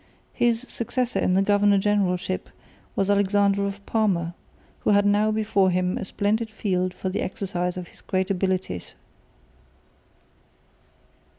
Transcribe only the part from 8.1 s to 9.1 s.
abilities.